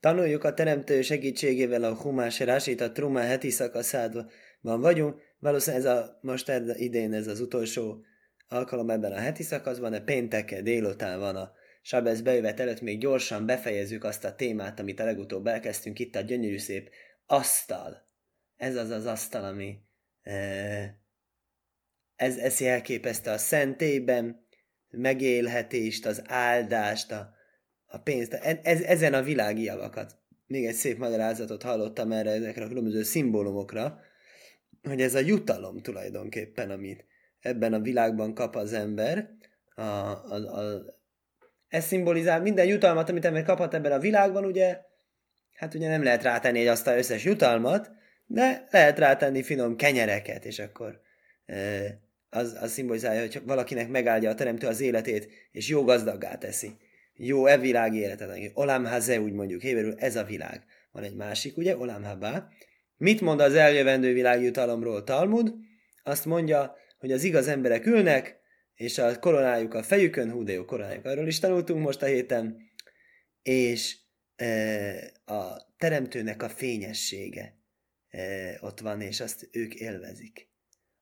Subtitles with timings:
[0.00, 4.30] Tanuljuk a teremtő segítségével a Humás Rásit, a Truma heti szakaszában
[4.60, 5.20] vagyunk.
[5.38, 8.04] Valószínűleg ez a, most idén ez az utolsó
[8.48, 11.52] alkalom ebben a heti szakaszban, de pénteke délután van a
[11.82, 16.20] Sabesz bejövet előtt még gyorsan befejezzük azt a témát, amit a legutóbb elkezdtünk itt a
[16.20, 16.90] gyönyörű szép
[17.26, 18.08] asztal.
[18.56, 19.78] Ez az az asztal, ami
[20.22, 20.34] e,
[22.16, 24.46] ez, ez jelképezte a szentélyben,
[24.90, 27.34] megélhetést, az áldást, a,
[27.90, 30.18] a pénzt, e, ez, ezen a világi javakat.
[30.46, 34.00] Még egy szép magyarázatot hallottam erre, ezekre a különböző szimbólumokra,
[34.82, 37.04] hogy ez a jutalom tulajdonképpen, amit
[37.40, 39.30] ebben a világban kap az ember,
[39.74, 40.84] a, a, a,
[41.68, 44.80] ez szimbolizál minden jutalmat, amit ember kaphat ebben a világban, ugye,
[45.52, 47.90] hát ugye nem lehet rátenni egy azt összes jutalmat,
[48.26, 51.00] de lehet rátenni finom kenyereket, és akkor
[51.46, 51.56] e,
[52.30, 56.76] az, az szimbolizálja, hogy valakinek megáldja a teremtő az életét, és jó gazdaggá teszi.
[57.22, 58.50] Jó e világi életet.
[58.54, 60.64] Olam haze, úgy mondjuk, héberül, ez a világ.
[60.92, 62.48] Van egy másik, ugye, olam habá.
[62.96, 65.54] Mit mond az eljövendő világ jutalomról Talmud?
[66.02, 68.40] Azt mondja, hogy az igaz emberek ülnek,
[68.74, 72.56] és a koronájuk a fejükön, hú de jó koronájuk, arról is tanultunk most a héten,
[73.42, 73.96] és
[74.36, 74.46] e,
[75.24, 77.56] a teremtőnek a fényessége
[78.08, 78.22] e,
[78.60, 80.48] ott van, és azt ők élvezik.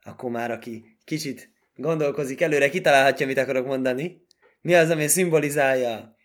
[0.00, 4.26] Akkor már aki kicsit gondolkozik előre, kitalálhatja, mit akarok mondani.
[4.60, 6.16] Mi az, ami szimbolizálja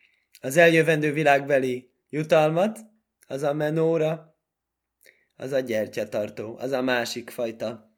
[0.42, 2.80] az eljövendő világbeli jutalmat,
[3.28, 4.38] az a menóra,
[5.36, 7.92] az a gyertyatartó, az a másik fajta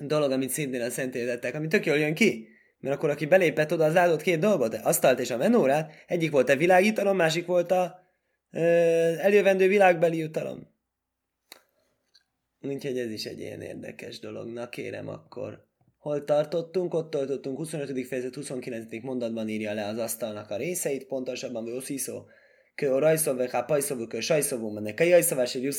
[0.00, 2.48] dolog, amit szintén a szentélyzettek, ami tök jól jön ki.
[2.78, 6.48] Mert akkor, aki belépett oda, az áldott két dolgot, asztalt és a menórát, egyik volt
[6.48, 8.08] a világítalom, másik volt a
[8.50, 8.60] ö,
[9.18, 10.70] eljövendő világbeli jutalom.
[12.60, 14.48] Úgyhogy ez is egy ilyen érdekes dolog.
[14.48, 15.66] Na kérem akkor,
[16.02, 16.94] hol tartottunk?
[16.94, 18.06] Ott tartottunk 25.
[18.06, 19.02] fejezet 29.
[19.02, 22.24] mondatban írja le az asztalnak a részeit, pontosabban hogy Osziszó,
[22.74, 25.76] kő a rajszov, vagy a pajszovú, kő sajszovú, mennek a jajszavás, egy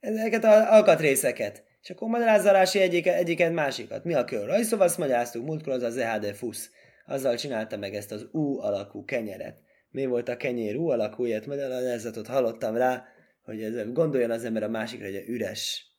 [0.00, 4.04] Ezeket az alkatrészeket és akkor magyarázza Rási egyiket, másikat.
[4.04, 4.46] Mi a kör?
[4.46, 6.70] Rajszov, azt magyaráztuk, múltkor az a ZHD fusz.
[7.06, 9.58] Azzal csinálta meg ezt az U alakú kenyeret.
[9.90, 13.04] Mi volt a kenyér U alakú, ilyet magyarázatot hallottam rá,
[13.42, 15.93] hogy ez, gondoljon az ember a másikra, hogy üres.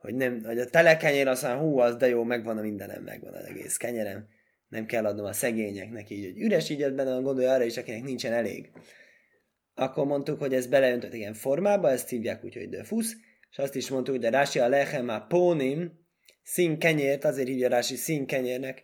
[0.00, 3.34] Hogy, nem, hogy a tele kenyér aztán hú, az de jó, megvan a mindenem, megvan
[3.34, 4.28] az egész kenyerem.
[4.68, 8.32] Nem kell adnom a szegényeknek így, hogy üres így benne gondolja arra is, akinek nincsen
[8.32, 8.70] elég.
[9.74, 13.12] Akkor mondtuk, hogy ez beleöntött ilyen formába, ezt hívják úgy, hogy de fusz,
[13.50, 15.92] és azt is mondtuk, hogy a Rási a lechem a pónim,
[16.42, 18.82] színkenyért, azért hívja Rási színkenyérnek.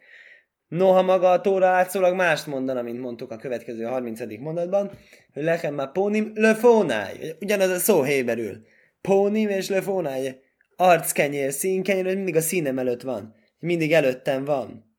[0.69, 4.21] Noha maga a tóra látszólag mást mondana, mint mondtuk a következő 30.
[4.39, 4.99] mondatban,
[5.33, 7.37] hogy lechem a pónim, löfónáj.
[7.41, 8.67] Ugyanaz a szó héberül.
[9.01, 10.45] Pónim és löfónáj.
[10.77, 13.35] Arckenyér, színkenyér, hogy mindig a színem előtt van.
[13.59, 14.97] Mindig előttem van.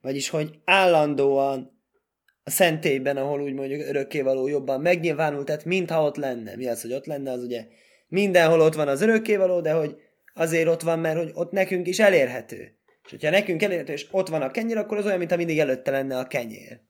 [0.00, 1.82] Vagyis, hogy állandóan
[2.42, 6.56] a szentélyben, ahol úgy mondjuk örökkévaló jobban megnyilvánult, tehát mintha ott lenne.
[6.56, 7.66] Mi az, hogy ott lenne, az ugye
[8.08, 9.96] mindenhol ott van az örökkévaló, de hogy
[10.34, 12.78] azért ott van, mert hogy ott nekünk is elérhető.
[13.04, 15.90] És hogyha nekünk elérhető, és ott van a kenyér, akkor az olyan, mintha mindig előtte
[15.90, 16.80] lenne a kenyér.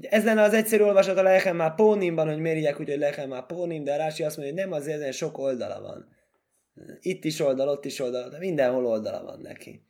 [0.00, 3.92] Ez lenne az egyszerű olvasat a Lechem Pónimban, hogy miért úgy, hogy Lechem Pónim, de
[3.92, 6.15] a Rási azt mondja, hogy nem azért, ezen sok oldala van.
[7.00, 9.84] Itt is oldal, ott is oldal, de mindenhol oldala van neki.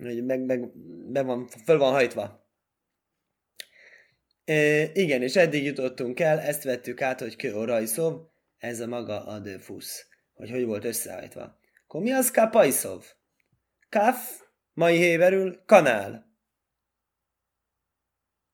[0.00, 0.76] Hogy meg, meg
[1.10, 2.46] be van, föl van hajtva.
[4.44, 8.20] E, igen, és eddig jutottunk el, ezt vettük át, hogy kő rajszov,
[8.58, 11.58] ez a maga a döfusz, hogy hogy volt összeállítva.
[11.84, 13.04] Akkor mi az kapajszov?
[13.88, 14.42] Kaf,
[14.72, 16.34] mai héberül, kanál.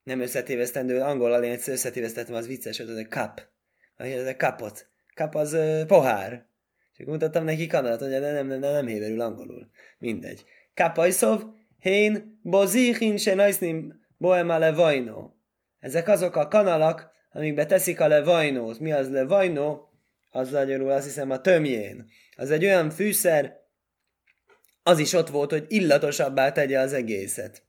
[0.02, 3.40] Nem összetévesztendő, angolal én összetévesztettem, az vicces, hogy ez a kap.
[3.96, 4.90] A kapot.
[5.14, 6.46] Kap az uh, pohár.
[7.02, 9.70] És mutattam neki kanalat, hogy nem, nem, nem, nem héberül angolul.
[9.98, 10.44] Mindegy.
[10.74, 11.42] Kapajszov,
[11.78, 15.30] hén, bozichin se najsznim boema levajno.
[15.78, 18.78] Ezek azok a kanalak, amikbe teszik a levajnót.
[18.78, 19.90] Mi az levajnó?
[20.30, 22.06] az magyarul azt hiszem a tömjén.
[22.36, 23.60] Az egy olyan fűszer,
[24.82, 27.62] az is ott volt, hogy illatosabbá tegye az egészet.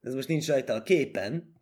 [0.00, 1.52] Ez most nincs rajta a képen.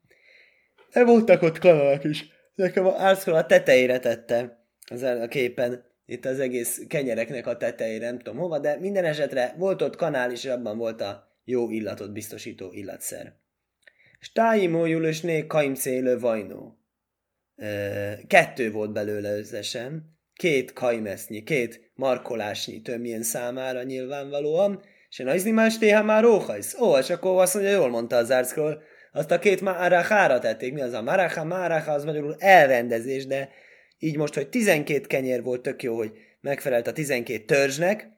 [0.93, 2.29] De voltak ott kanalak is.
[2.55, 5.90] Nekem a árszkol a tetejére tette az a képen.
[6.11, 10.31] Itt az egész kenyereknek a tetejére, nem tudom hova, de minden esetre volt ott kanál,
[10.31, 13.33] és abban volt a jó illatot biztosító illatszer.
[14.21, 16.79] Stáimó Julusné kaimcélő vajnó.
[18.27, 25.79] Kettő volt belőle összesen két kajmesznyi, két markolásnyi tömjén számára nyilvánvalóan, és én az más
[25.79, 26.81] téha már róhajsz.
[26.81, 28.83] Ó, és akkor azt mondja, jól mondta az árckról,
[29.13, 30.73] azt a két máráhára tették.
[30.73, 31.45] Mi az a máráha?
[31.45, 33.49] Máráha az magyarul elrendezés, de
[34.03, 38.09] így most, hogy 12 kenyér volt tök jó, hogy megfelelt a 12 törzsnek,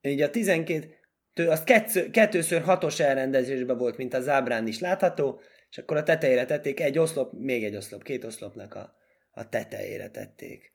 [0.00, 0.94] így a 12,
[1.34, 5.40] az kettő, kettőször hatos elrendezésben volt, mint az ábrán is látható,
[5.70, 8.94] és akkor a tetejére tették egy oszlop, még egy oszlop, két oszlopnak a,
[9.30, 10.74] a tetejére tették.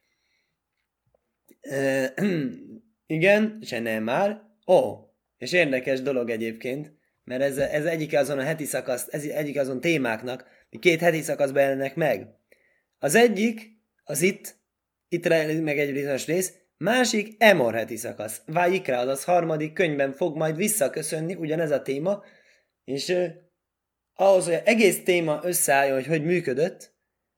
[3.06, 4.42] igen, se nem már.
[4.68, 4.96] Ó,
[5.38, 6.94] és érdekes dolog egyébként,
[7.24, 10.48] mert ez, ez egyik azon a heti szakasz, ez egyik azon témáknak,
[10.80, 12.28] két heti szakaszban jelennek meg.
[13.00, 13.75] Az egyik,
[14.06, 14.56] az itt,
[15.08, 18.42] itt rejlik meg egy bizonyos rész, másik Emor heti szakasz.
[18.46, 22.24] Vájikra, az harmadik könyvben fog majd visszaköszönni ugyanez a téma,
[22.84, 23.28] és uh,
[24.14, 26.94] ahhoz, hogy egész téma összeálljon, hogy hogy működött,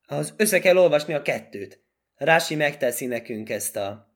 [0.08, 1.86] ahhoz össze kell olvasni a kettőt.
[2.16, 4.16] Rási megteszi nekünk ezt a,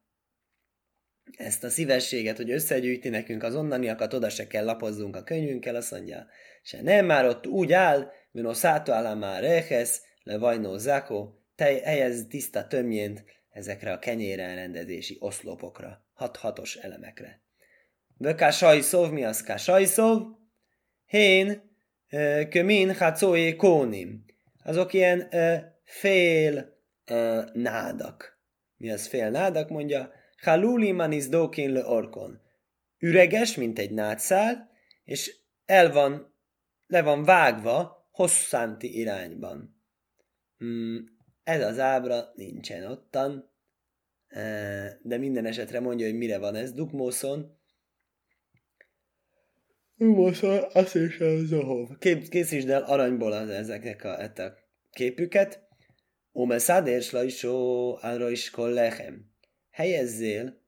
[1.38, 5.92] ezt a szívességet, hogy összegyűjti nekünk az onnaniakat, oda se kell lapozzunk a könyvünkkel, azt
[5.92, 6.27] mondja,
[6.62, 11.65] se nem már ott úgy áll, Vino száto alá már rehesz, le vajnó zako, te
[11.65, 17.42] helyez tiszta tömjént ezekre a kenyérelrendezési oszlopokra, hat-hatos elemekre.
[18.18, 20.21] Vöká sajszov, mi az ká sajszov?
[21.06, 21.62] Hén,
[22.50, 24.25] kömin hacóé kónim.
[24.63, 25.30] Azok ilyen
[25.83, 26.77] fél
[27.53, 28.39] nádak.
[28.77, 30.12] Mi az fél nádak, mondja?
[30.42, 32.42] Haluli manis dókin le orkon.
[33.00, 34.69] Üreges, mint egy nádszál,
[35.03, 36.36] és el van,
[36.88, 39.83] le van vágva hosszanti irányban.
[40.57, 41.10] Hmm,
[41.43, 43.49] ez az ábra nincsen ottan,
[45.01, 46.73] de minden esetre mondja, hogy mire van ez.
[46.73, 47.59] Dukmószon.
[49.95, 51.97] Dukmószon, azt is Zohov.
[52.29, 54.53] Készítsd el aranyból az, ezeknek a, a
[54.91, 55.69] képüket.
[56.31, 59.31] Ome szádér slajsó arra is kollechem.
[59.69, 60.61] Helyezzél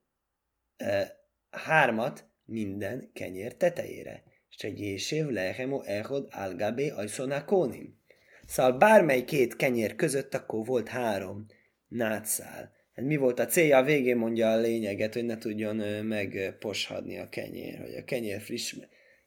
[0.76, 1.16] e,
[1.50, 4.22] hármat minden kenyér tetejére
[4.56, 7.98] Segésév lehemo echod algabé ajszoná kónim.
[8.46, 11.46] Szóval bármely két kenyér között akkor volt három
[11.88, 12.72] nátszál.
[12.94, 13.76] Hát mi volt a célja?
[13.76, 18.74] A végén mondja a lényeget, hogy ne tudjon megposhadni a kenyér, hogy a kenyér friss,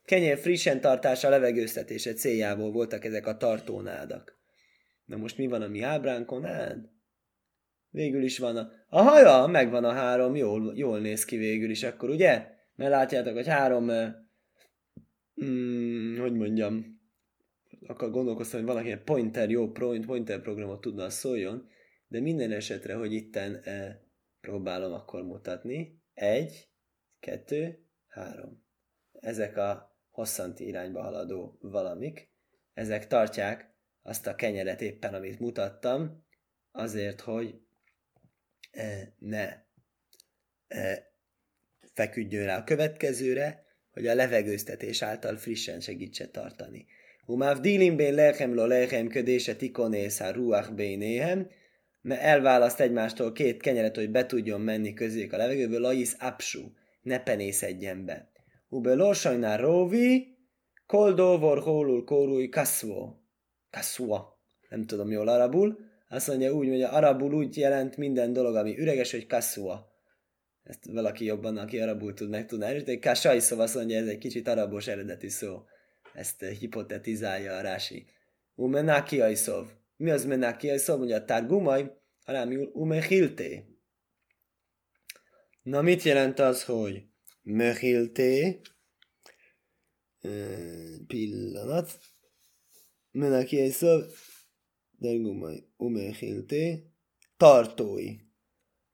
[0.06, 4.40] kenyér frissen tartása, levegőztetése céljából voltak ezek a tartónádak.
[5.06, 6.44] Na most mi van a mi ábránkon?
[6.44, 6.78] Hát,
[7.90, 8.72] végül is van a...
[8.90, 12.46] A haja, megvan a három, jól, jól néz ki végül is akkor, ugye?
[12.76, 13.92] Mert látjátok, hogy három
[15.44, 16.97] mm, hogy mondjam,
[17.90, 21.70] akkor gondolkoztam, hogy valaki egy pointer, jó pointer programot tudna szóljon,
[22.08, 24.02] de minden esetre, hogy itten e,
[24.42, 26.02] próbálom akkor mutatni.
[26.14, 26.70] Egy,
[27.20, 28.66] kettő, három.
[29.12, 32.32] Ezek a hosszanti irányba haladó valamik,
[32.74, 36.26] ezek tartják azt a kenyeret éppen, amit mutattam,
[36.72, 37.62] azért, hogy
[38.72, 39.66] e, ne
[40.68, 41.12] e,
[41.94, 46.86] feküdjön rá a következőre, hogy a levegőztetés által frissen segítse tartani.
[47.28, 51.48] Umáv dilim bén lechem lo lechem ködése tikonész a ruach bénéhem,
[52.02, 56.62] mert elválaszt egymástól két kenyeret, hogy be tudjon menni közéjük a levegőből, laisz apsu,
[57.02, 58.32] ne penészedjen be.
[58.70, 60.38] Ube losajnál róvi,
[60.86, 63.22] koldóvor hólul kórúj kaszvó.
[63.70, 64.40] Kaszua.
[64.70, 65.80] Nem tudom jól arabul.
[66.10, 69.96] Azt mondja úgy, hogy arabul úgy jelent minden dolog, ami üreges, hogy kaszua
[70.68, 73.00] ezt valaki jobban, aki arabul tud, meg tudná erősíteni.
[73.00, 75.62] Kásai szó azt mondja, ez egy kicsit arabos eredetű szó.
[76.18, 78.06] Ezt eh, hipotetizálja a Rási.
[78.56, 79.68] Umenákiai szov.
[79.98, 80.98] Mi az menákiai szov?
[80.98, 83.64] Mondja a tárgumaj, hanem umehilté.
[85.64, 87.04] Na mit jelent az, hogy
[87.42, 88.60] mehilté?
[90.22, 92.00] Eh, pillanat.
[93.12, 94.04] Menákiai szov.
[95.00, 96.84] Tárgumaj umehilté.
[97.38, 98.26] Tartói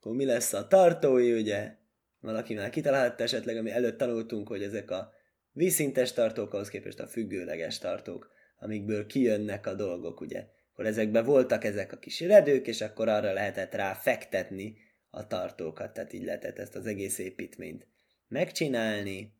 [0.03, 1.75] akkor mi lesz a tartói, ugye?
[2.19, 5.11] Valaki már kitalálta esetleg, ami előtt tanultunk, hogy ezek a
[5.53, 10.45] vízszintes tartók, ahhoz képest a függőleges tartók, amikből kijönnek a dolgok, ugye?
[10.71, 14.77] Akkor ezekben voltak ezek a kis redők, és akkor arra lehetett rá fektetni
[15.09, 17.87] a tartókat, tehát így lehetett ezt az egész építményt
[18.27, 19.33] megcsinálni.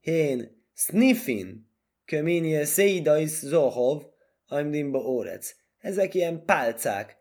[0.00, 1.68] Hén, sniffin,
[2.04, 4.02] köminje szeidais zohov,
[4.46, 5.54] aimdimba órec.
[5.78, 7.16] Ezek ilyen pálcák,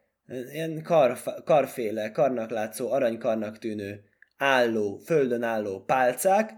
[0.52, 4.04] ilyen kar, karféle, karnak látszó, aranykarnak tűnő
[4.38, 6.54] álló, földön álló pálcák,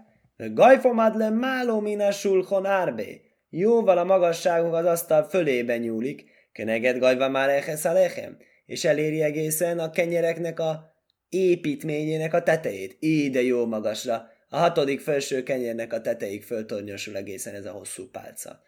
[0.48, 3.20] Gajfomadle máló mina sulchon árbé.
[3.50, 9.78] Jóval a magasságunk az asztal fölébe nyúlik, keneged gajva már ehhez lechem, és eléri egészen
[9.78, 10.94] a kenyereknek a
[11.28, 12.96] építményének a tetejét.
[12.98, 14.30] Ide jó magasra.
[14.48, 18.60] A hatodik felső kenyérnek a tetejéig föltornyosul egészen ez a hosszú pálca.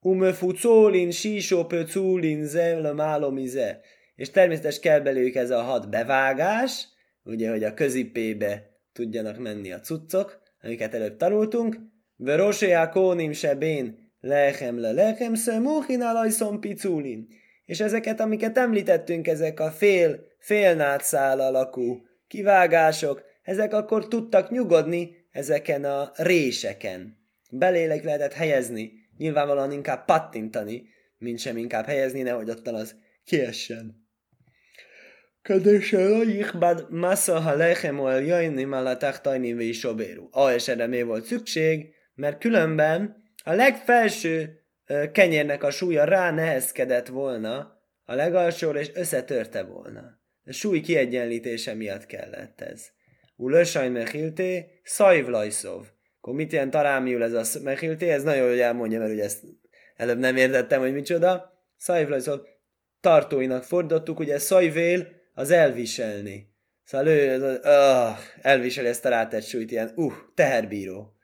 [0.00, 3.80] Ume fucólin, sísó pöcúlin, zem, málomize
[4.16, 6.88] és természetesen kell belőlük ez a hat bevágás,
[7.24, 11.76] ugye, hogy a közipébe tudjanak menni a cuccok, amiket előbb tanultunk,
[12.16, 17.28] Verosea kónim sebén lechem le lechem szömúhin alajszom piculin.
[17.64, 25.84] És ezeket, amiket említettünk, ezek a fél, félnátszál alakú kivágások, ezek akkor tudtak nyugodni ezeken
[25.84, 27.16] a réseken.
[27.50, 30.82] Belélek lehetett helyezni, nyilvánvalóan inkább pattintani,
[31.18, 34.06] mint sem inkább helyezni, nehogy ottan az kiessen.
[35.42, 40.28] Ködösel a jichbad massa ha lechem o el jajnim ala tachtajnim ve isobéru.
[40.30, 44.62] A és erre mi volt szükség, mert különben a legfelső
[45.12, 50.20] kenyérnek a súlya rá nehezkedett volna a legalsóra, és összetörte volna.
[50.44, 52.86] A súly kiegyenlítése miatt kellett ez.
[53.36, 55.86] Ulösaj mechilté, szajvlajszov.
[56.20, 58.10] Akkor mit jelent tarámiul ez a mechilté?
[58.10, 59.42] Ez nagyon jól elmondja, mert ugye ezt
[59.96, 61.52] előbb nem értettem, hogy micsoda.
[61.76, 62.40] Szajvlajszov
[63.00, 66.50] tartóinak fordítottuk, ugye szajvél az elviselni.
[66.84, 71.16] Szóval ő az, uh, elviseli ezt a rátett súlyt, ilyen, uh, teherbíró.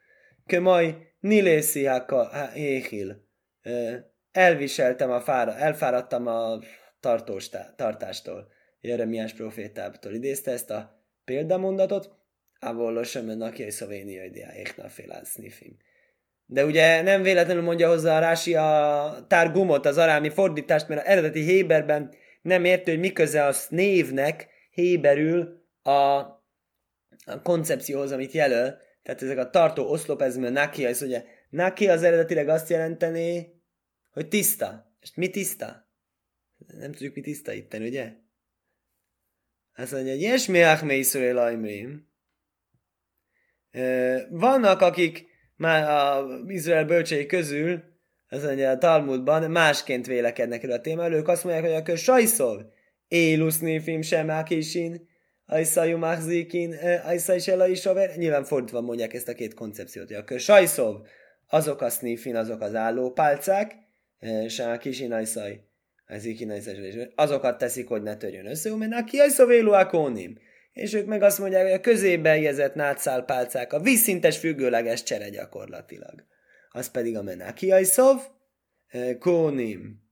[0.45, 3.27] Kömaj, nilészi háka, héhil.
[4.31, 6.59] Elviseltem a fára, elfáradtam a
[6.99, 8.51] tartós, tartástól.
[8.81, 12.17] Jeremiás profétábtól idézte ezt a példamondatot,
[12.59, 15.77] Avollo sem aki egy szovéniai diáéknál fél snifim.
[16.45, 21.07] De ugye nem véletlenül mondja hozzá a Rási a tárgumot, az arámi fordítást, mert az
[21.07, 28.77] eredeti Héberben nem értő, hogy miköze a névnek Héberül a, a koncepcióhoz, amit jelöl.
[29.03, 33.61] Tehát ezek a tartó oszlop, ez a naki, ez ugye naki az eredetileg azt jelenteni,
[34.11, 34.95] hogy tiszta.
[35.01, 35.87] És mi tiszta?
[36.67, 38.13] Nem tudjuk, mi tiszta itten, ugye?
[39.75, 41.67] Azt mondja, hogy Jesmi Achme Iszrael.
[44.29, 47.83] Vannak, akik már a Izrael bölcsei közül,
[48.29, 51.09] mondja a Talmudban, másként vélekednek el a téma.
[51.09, 52.61] Ők azt mondják, hogy akkor sajszov,
[53.07, 55.07] élusz néfim sem ákisin,
[55.45, 57.83] Ajszajú Machzikin, Ajszaj Sela is
[58.15, 60.95] Nyilván fordítva mondják ezt a két koncepciót, hogy akkor sajszov,
[61.47, 63.75] azok a snifin, azok az állópálcák,
[64.47, 65.67] sem Ákisin, Ajszaj
[66.09, 70.37] ez így azokat teszik, hogy ne törjön össze, mert aki ajszovélu akónim.
[70.73, 76.25] És ők meg azt mondják, hogy a közébe helyezett nátszálpálcák, a vízszintes függőleges csere gyakorlatilag.
[76.69, 78.21] Az pedig a menaki ajszov,
[79.19, 80.07] kónim.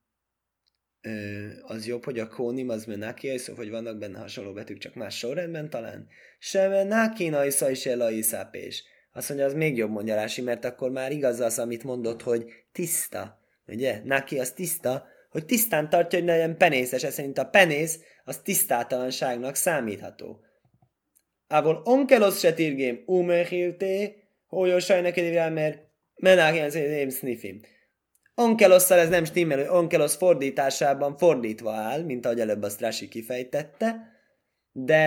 [1.62, 5.18] Az jobb, hogy a kónim az menaki ajszov, hogy vannak benne hasonló betűk, csak más
[5.18, 6.08] sorrendben talán.
[6.38, 8.84] Se menaki ajszaj se laiszápés.
[9.12, 12.50] Azt mondja, az még jobb mondja Rási, mert akkor már igaz az, amit mondott, hogy
[12.72, 13.40] tiszta.
[13.66, 14.00] Ugye?
[14.04, 18.38] Naki az tiszta, hogy tisztán tartja, hogy ne legyen penészes, ez szerint a penész az
[18.38, 20.40] tisztátalanságnak számítható.
[21.48, 25.87] Ávol onkelos se tirgém umehilté, hogy sajnak egy mert
[26.22, 27.60] szépen sniffim.
[28.34, 33.96] Onkelosszal ez nem stimmel, onkelosz fordításában fordítva áll, mint ahogy előbb azt Rasi kifejtette,
[34.72, 35.06] de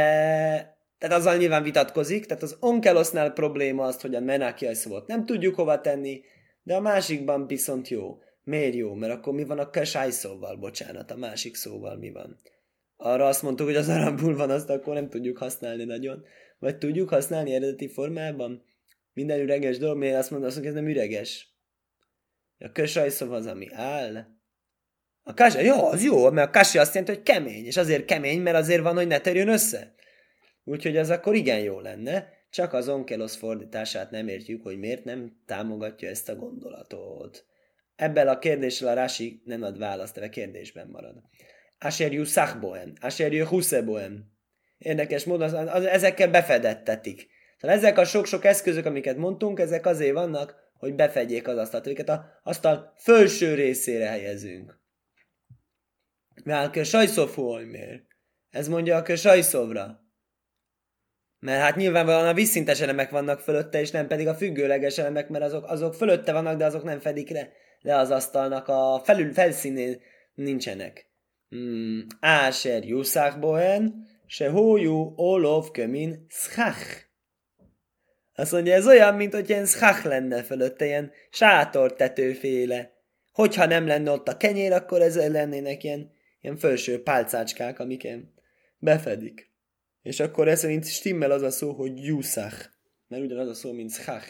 [0.97, 5.55] tehát azzal nyilván vitatkozik, tehát az onkelosznál probléma az, hogy a menákiai szót nem tudjuk
[5.55, 6.21] hova tenni,
[6.63, 8.17] de a másikban viszont jó.
[8.43, 8.93] Miért jó?
[8.93, 12.39] Mert akkor mi van a kesáj szóval, bocsánat, a másik szóval mi van?
[12.97, 16.23] Arra azt mondtuk, hogy az arabul van, azt akkor nem tudjuk használni nagyon.
[16.59, 18.63] Vagy tudjuk használni eredeti formában?
[19.13, 21.55] Minden üreges dolog, miért azt mondod, hogy ez nem üreges?
[22.59, 24.25] A kösaj szó az, ami áll.
[25.23, 28.41] A kasa, jó, az jó, mert a kasi azt jelenti, hogy kemény, és azért kemény,
[28.41, 29.93] mert azért van, hogy ne törjön össze.
[30.63, 35.41] Úgyhogy az akkor igen jó lenne, csak az onkelosz fordítását nem értjük, hogy miért nem
[35.45, 37.45] támogatja ezt a gondolatot.
[37.95, 41.15] Ebben a kérdéssel a Rási nem ad választ, de a kérdésben marad.
[41.79, 44.31] Asher Yussachboen, Asher Yuhuszeboen.
[44.77, 47.27] Érdekes módon az, az, ezekkel befedettetik.
[47.61, 51.87] Tehát ezek a sok-sok eszközök, amiket mondtunk, ezek azért vannak, hogy befedjék az asztalt.
[51.87, 54.79] Őket a asztal felső részére helyezünk.
[56.43, 58.03] Mert a sajszofú miért?
[58.49, 59.99] Ez mondja a sajszovra.
[61.39, 65.43] Mert hát nyilvánvalóan a vízszintes elemek vannak fölötte, és nem pedig a függőleges elemek, mert
[65.43, 67.51] azok, azok fölötte vannak, de azok nem fedik le
[67.81, 69.99] le az asztalnak a felül felszínén
[70.33, 71.09] nincsenek.
[71.49, 77.09] Hmm, Áser Jusszachbohen, se hójú olov kömin schach.
[78.35, 82.93] Azt mondja, ez olyan, mint hogy ilyen schach lenne fölötte, ilyen sátortetőféle.
[83.31, 86.11] Hogyha nem lenne ott a kenyér, akkor ezzel lennének ilyen,
[86.41, 88.33] ilyen felső pálcácskák, amiken
[88.77, 89.51] befedik.
[90.01, 92.69] És akkor ez szerint stimmel az a szó, hogy juszach.
[93.07, 94.27] Mert ugyanaz a szó, mint schach.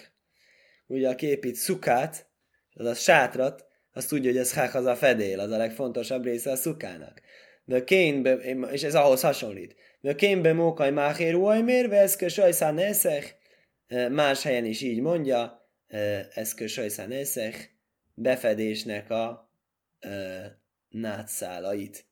[0.87, 2.29] Ugye, aki épít szukát,
[2.73, 6.51] az a sátrat, azt tudja, hogy ez hák az a fedél, az a legfontosabb része
[6.51, 7.21] a szukának.
[7.65, 8.33] De kénbe,
[8.71, 9.75] és ez ahhoz hasonlít.
[10.01, 13.37] De kénbe mókaj máhér uajmér, veszke sajszán eszek,
[14.11, 15.69] más helyen is így mondja,
[16.33, 17.75] eszke sajszán eszek,
[18.13, 19.51] befedésnek a
[20.89, 22.05] nátszálait.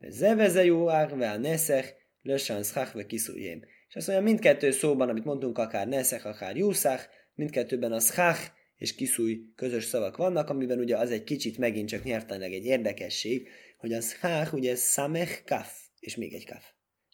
[0.00, 3.64] Zeveze jó a neszek, lössan szachve kiszújém.
[3.88, 8.40] És azt mondja, mindkettő szóban, amit mondtunk, akár neszek, akár jószach, mindkettőben a szach,
[8.76, 13.48] és kiszúj közös szavak vannak, amiben ugye az egy kicsit megint csak nyelvtanilag egy érdekesség,
[13.78, 16.64] hogy az hách ugye samech kaf, és még egy kaf.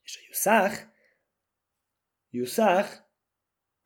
[0.02, 0.82] És a juszach,
[2.30, 3.05] juszach,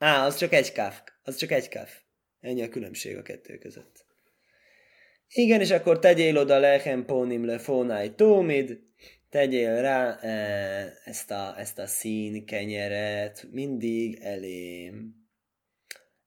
[0.00, 2.00] á, az csak egy kaf, az csak egy kaf.
[2.40, 4.04] Ennyi a különbség a kettő között.
[5.28, 8.78] Igen, és akkor tegyél oda lechem pónim le fónáj tómid,
[9.30, 10.32] tegyél rá e,
[11.04, 15.14] ezt, a, ezt a szín kenyeret mindig elém.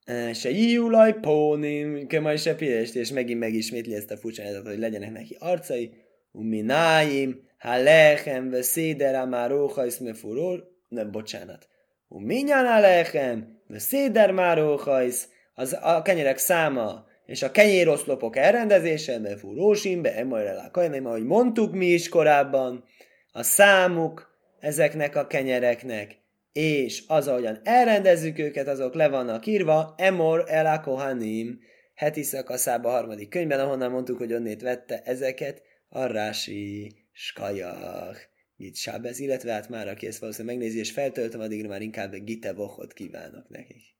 [0.05, 5.11] E, se jíulaj pónim, kemaj se pirest, és megint megismétli ezt a furcsánatot, hogy legyenek
[5.11, 5.93] neki arcai,
[6.31, 11.67] umináim, ha lechem, ve széder, amár róhajsz, me furor, nem, bocsánat.
[12.07, 19.39] Uminyán a lechem, széder, már róhajsz, az a kenyerek száma, és a kenyéroszlopok elrendezése, mert
[19.39, 22.83] fúrósimbe, emajrelá kajnaim, ahogy mondtuk mi is korábban,
[23.31, 26.17] a számuk ezeknek a kenyereknek,
[26.53, 31.59] és az, ahogyan elrendezzük őket, azok le vannak írva, emor el kohanim,
[31.95, 38.32] heti szakaszába harmadik könyvben, ahonnan mondtuk, hogy onnét vette ezeket a rási skajach.
[38.63, 42.53] Git Sábez, illetve hát már aki ezt valószínűleg megnézi és feltöltöm, addigra már inkább Gite
[42.53, 43.92] Vochot kívánok nekik.